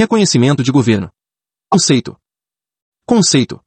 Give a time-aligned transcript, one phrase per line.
[0.00, 1.10] Reconhecimento de governo.
[1.70, 2.16] Conceito.
[3.06, 3.60] Conceito.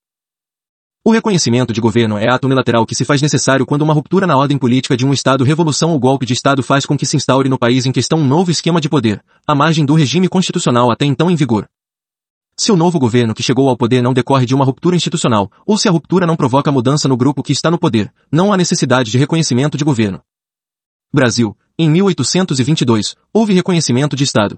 [1.06, 4.35] O reconhecimento de governo é ato unilateral que se faz necessário quando uma ruptura na
[4.35, 7.47] ordem política de um Estado, revolução ou golpe de Estado faz com que se instaure
[7.49, 11.05] no país em questão um novo esquema de poder, à margem do regime constitucional até
[11.05, 11.69] então em vigor.
[12.58, 15.78] Se o novo governo que chegou ao poder não decorre de uma ruptura institucional, ou
[15.78, 19.12] se a ruptura não provoca mudança no grupo que está no poder, não há necessidade
[19.12, 20.20] de reconhecimento de governo.
[21.14, 24.58] Brasil, em 1822, houve reconhecimento de Estado.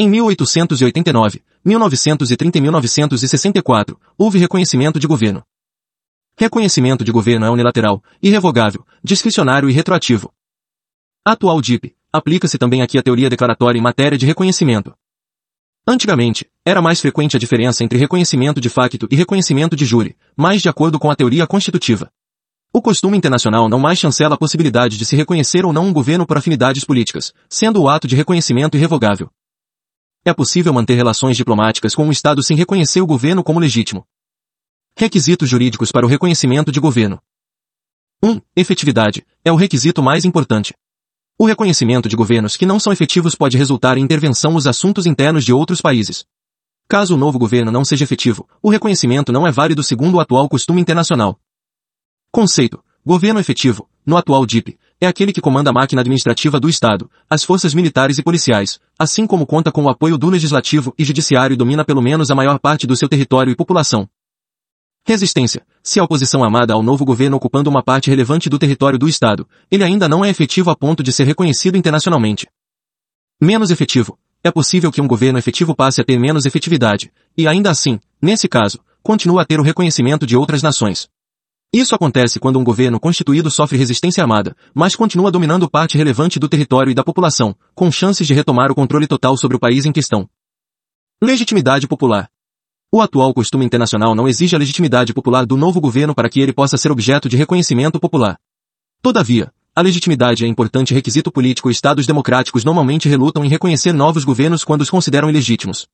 [0.00, 5.42] Em 1889, 1930 e 1964, houve reconhecimento de governo.
[6.38, 10.32] Reconhecimento de governo é unilateral, irrevogável, discricionário e retroativo.
[11.26, 11.96] Atual DIP.
[12.12, 14.94] Aplica-se também aqui a teoria declaratória em matéria de reconhecimento.
[15.84, 20.62] Antigamente, era mais frequente a diferença entre reconhecimento de facto e reconhecimento de júri, mais
[20.62, 22.08] de acordo com a teoria constitutiva.
[22.72, 26.24] O costume internacional não mais chancela a possibilidade de se reconhecer ou não um governo
[26.24, 29.28] por afinidades políticas, sendo o ato de reconhecimento irrevogável.
[30.28, 34.06] É possível manter relações diplomáticas com um Estado sem reconhecer o governo como legítimo.
[34.94, 37.18] Requisitos jurídicos para o reconhecimento de governo.
[38.22, 38.28] 1.
[38.32, 39.24] Um, efetividade.
[39.42, 40.74] É o requisito mais importante.
[41.38, 45.46] O reconhecimento de governos que não são efetivos pode resultar em intervenção nos assuntos internos
[45.46, 46.26] de outros países.
[46.86, 50.46] Caso o novo governo não seja efetivo, o reconhecimento não é válido segundo o atual
[50.46, 51.40] costume internacional.
[52.30, 52.84] Conceito.
[53.02, 57.44] Governo efetivo, no atual DIP, é aquele que comanda a máquina administrativa do Estado, as
[57.44, 61.56] forças militares e policiais, assim como conta com o apoio do legislativo e judiciário e
[61.56, 64.08] domina pelo menos a maior parte do seu território e população.
[65.06, 65.64] Resistência.
[65.82, 69.48] Se a oposição amada ao novo governo ocupando uma parte relevante do território do Estado,
[69.70, 72.46] ele ainda não é efetivo a ponto de ser reconhecido internacionalmente.
[73.40, 74.18] Menos efetivo.
[74.42, 78.48] É possível que um governo efetivo passe a ter menos efetividade, e ainda assim, nesse
[78.48, 81.08] caso, continua a ter o reconhecimento de outras nações.
[81.72, 86.48] Isso acontece quando um governo constituído sofre resistência armada, mas continua dominando parte relevante do
[86.48, 89.92] território e da população, com chances de retomar o controle total sobre o país em
[89.92, 90.26] questão.
[91.22, 92.30] Legitimidade popular.
[92.90, 96.54] O atual costume internacional não exige a legitimidade popular do novo governo para que ele
[96.54, 98.38] possa ser objeto de reconhecimento popular.
[99.02, 104.24] Todavia, a legitimidade é importante requisito político e estados democráticos normalmente relutam em reconhecer novos
[104.24, 105.86] governos quando os consideram ilegítimos.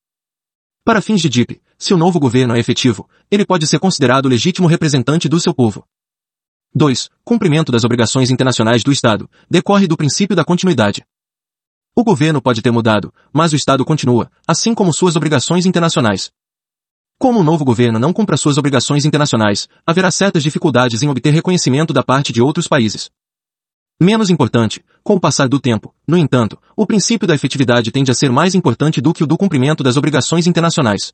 [0.84, 4.66] Para fins de DIP, se o novo governo é efetivo, ele pode ser considerado legítimo
[4.66, 5.86] representante do seu povo.
[6.74, 7.08] 2.
[7.24, 11.04] Cumprimento das obrigações internacionais do Estado, decorre do princípio da continuidade.
[11.96, 16.32] O governo pode ter mudado, mas o Estado continua, assim como suas obrigações internacionais.
[17.16, 21.92] Como o novo governo não cumpra suas obrigações internacionais, haverá certas dificuldades em obter reconhecimento
[21.92, 23.10] da parte de outros países.
[24.00, 28.14] Menos importante, com o passar do tempo, no entanto, o princípio da efetividade tende a
[28.14, 31.12] ser mais importante do que o do cumprimento das obrigações internacionais.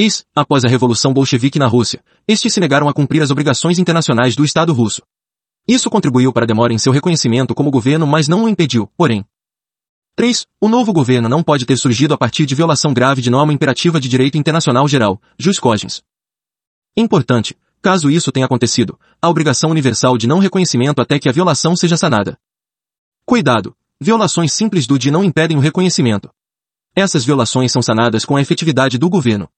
[0.00, 4.36] Eis, após a Revolução Bolchevique na Rússia, estes se negaram a cumprir as obrigações internacionais
[4.36, 5.02] do Estado russo.
[5.66, 9.24] Isso contribuiu para a demora em seu reconhecimento como governo mas não o impediu, porém,
[10.14, 10.46] 3.
[10.60, 14.00] O novo governo não pode ter surgido a partir de violação grave de norma imperativa
[14.00, 16.00] de direito internacional geral, jus cogens.
[16.96, 21.74] Importante, caso isso tenha acontecido, a obrigação universal de não reconhecimento até que a violação
[21.74, 22.38] seja sanada.
[23.24, 23.76] Cuidado!
[24.00, 26.30] Violações simples do de não impedem o reconhecimento.
[26.94, 29.48] Essas violações são sanadas com a efetividade do governo.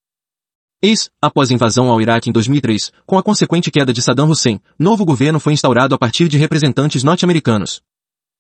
[0.83, 4.59] Eis, após a invasão ao Iraque em 2003, com a consequente queda de Saddam Hussein,
[4.79, 7.83] novo governo foi instaurado a partir de representantes norte-americanos.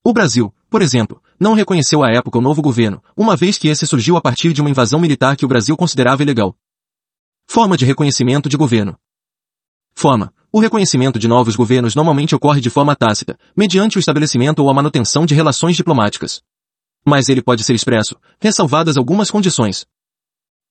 [0.02, 3.86] O Brasil, por exemplo, não reconheceu à época o novo governo, uma vez que esse
[3.86, 6.56] surgiu a partir de uma invasão militar que o Brasil considerava ilegal.
[7.46, 8.96] Forma de reconhecimento de governo.
[9.94, 10.32] Forma.
[10.50, 14.74] O reconhecimento de novos governos normalmente ocorre de forma tácita, mediante o estabelecimento ou a
[14.74, 16.40] manutenção de relações diplomáticas.
[17.04, 19.84] Mas ele pode ser expresso, ressalvadas algumas condições.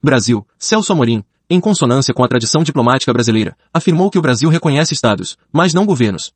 [0.02, 4.94] Brasil, Celso Amorim, em consonância com a tradição diplomática brasileira, afirmou que o Brasil reconhece
[4.94, 6.32] estados, mas não governos.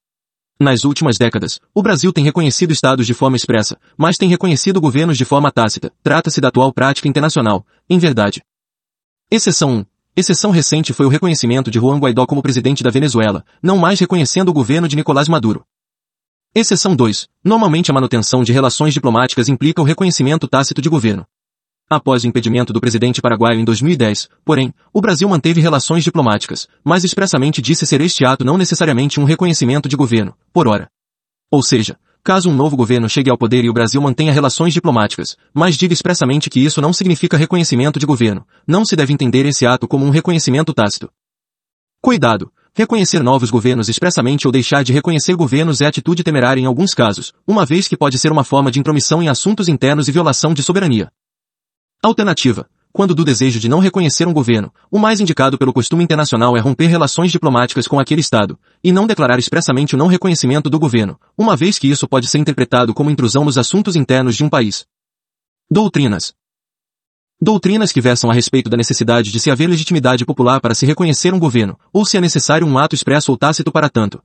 [0.60, 5.18] Nas últimas décadas, o Brasil tem reconhecido estados de forma expressa, mas tem reconhecido governos
[5.18, 5.92] de forma tácita.
[6.02, 8.42] Trata-se da atual prática internacional, em verdade.
[9.30, 9.86] Exceção 1.
[10.16, 14.50] Exceção recente foi o reconhecimento de Juan Guaidó como presidente da Venezuela, não mais reconhecendo
[14.50, 15.66] o governo de Nicolás Maduro.
[16.56, 17.28] Exceção 2.
[17.44, 21.26] Normalmente a manutenção de relações diplomáticas implica o reconhecimento tácito de governo.
[21.94, 27.04] Após o impedimento do presidente paraguaio em 2010, porém, o Brasil manteve relações diplomáticas, mas
[27.04, 30.90] expressamente disse ser este ato não necessariamente um reconhecimento de governo, por hora.
[31.52, 35.38] Ou seja, caso um novo governo chegue ao poder e o Brasil mantenha relações diplomáticas,
[35.54, 39.64] mas diga expressamente que isso não significa reconhecimento de governo, não se deve entender esse
[39.68, 41.12] ato como um reconhecimento tácito.
[42.02, 42.52] Cuidado!
[42.74, 47.34] Reconhecer novos governos expressamente ou deixar de reconhecer governos é atitude temerária em alguns casos,
[47.46, 50.64] uma vez que pode ser uma forma de intromissão em assuntos internos e violação de
[50.64, 51.12] soberania.
[52.06, 52.68] Alternativa.
[52.92, 56.60] Quando do desejo de não reconhecer um governo, o mais indicado pelo costume internacional é
[56.60, 61.18] romper relações diplomáticas com aquele Estado, e não declarar expressamente o não reconhecimento do governo,
[61.38, 64.86] uma vez que isso pode ser interpretado como intrusão nos assuntos internos de um país.
[65.72, 66.34] Doutrinas.
[67.42, 71.34] Doutrinas que versam a respeito da necessidade de se haver legitimidade popular para se reconhecer
[71.34, 74.22] um governo, ou se é necessário um ato expresso ou tácito para tanto.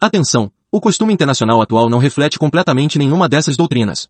[0.00, 0.50] Atenção!
[0.72, 4.08] O costume internacional atual não reflete completamente nenhuma dessas doutrinas.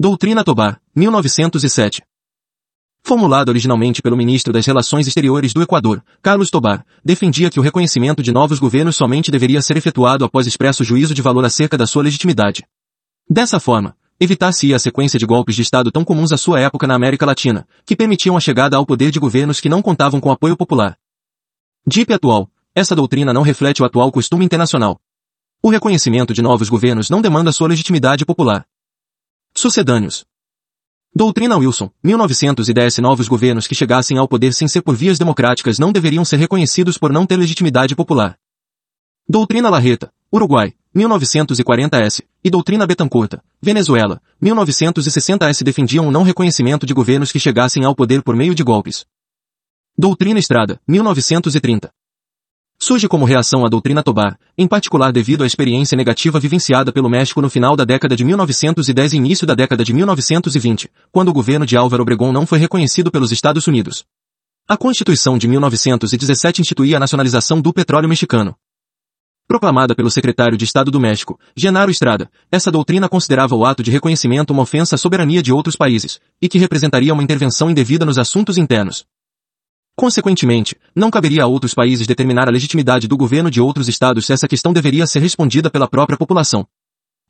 [0.00, 2.04] Doutrina Tobar, 1907.
[3.02, 8.22] Formulada originalmente pelo ministro das Relações Exteriores do Equador, Carlos Tobar, defendia que o reconhecimento
[8.22, 12.04] de novos governos somente deveria ser efetuado após expresso juízo de valor acerca da sua
[12.04, 12.64] legitimidade.
[13.28, 16.94] Dessa forma, evitar-se a sequência de golpes de Estado tão comuns à sua época na
[16.94, 20.56] América Latina, que permitiam a chegada ao poder de governos que não contavam com apoio
[20.56, 20.96] popular.
[21.84, 25.00] DIP atual, essa doutrina não reflete o atual costume internacional.
[25.60, 28.64] O reconhecimento de novos governos não demanda sua legitimidade popular.
[29.60, 30.24] Sucedâneos.
[31.12, 35.90] Doutrina Wilson, 1910 Novos governos que chegassem ao poder sem ser por vias democráticas não
[35.90, 38.38] deveriam ser reconhecidos por não ter legitimidade popular.
[39.28, 47.32] Doutrina Larreta, Uruguai, 1940S, e Doutrina Betancourta, Venezuela, 1960S defendiam o não reconhecimento de governos
[47.32, 49.06] que chegassem ao poder por meio de golpes.
[49.98, 51.90] Doutrina Estrada, 1930.
[52.80, 57.42] Surge como reação à doutrina Tobar, em particular devido à experiência negativa vivenciada pelo México
[57.42, 61.66] no final da década de 1910 e início da década de 1920, quando o governo
[61.66, 64.04] de Álvaro Obregón não foi reconhecido pelos Estados Unidos.
[64.68, 68.54] A Constituição de 1917 instituía a nacionalização do petróleo mexicano.
[69.48, 73.90] Proclamada pelo secretário de Estado do México, Genaro Estrada, essa doutrina considerava o ato de
[73.90, 78.18] reconhecimento uma ofensa à soberania de outros países, e que representaria uma intervenção indevida nos
[78.18, 79.04] assuntos internos.
[79.98, 84.32] Consequentemente, não caberia a outros países determinar a legitimidade do governo de outros estados se
[84.32, 86.64] essa questão deveria ser respondida pela própria população.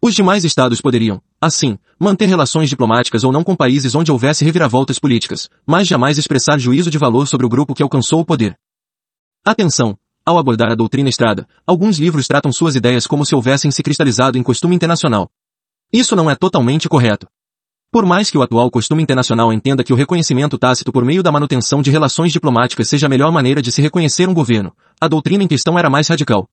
[0.03, 4.99] Os demais estados poderiam, assim, manter relações diplomáticas ou não com países onde houvesse reviravoltas
[4.99, 8.55] políticas, mas jamais expressar juízo de valor sobre o grupo que alcançou o poder.
[9.43, 9.97] Atenção!
[10.23, 14.37] Ao abordar a doutrina Estrada, alguns livros tratam suas ideias como se houvessem se cristalizado
[14.37, 15.31] em costume internacional.
[15.91, 17.27] Isso não é totalmente correto.
[17.91, 21.33] Por mais que o atual costume internacional entenda que o reconhecimento tácito por meio da
[21.33, 25.43] manutenção de relações diplomáticas seja a melhor maneira de se reconhecer um governo, a doutrina
[25.43, 26.47] em questão era mais radical.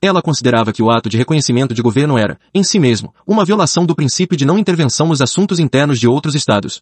[0.00, 3.84] Ela considerava que o ato de reconhecimento de governo era, em si mesmo, uma violação
[3.84, 6.80] do princípio de não intervenção nos assuntos internos de outros estados.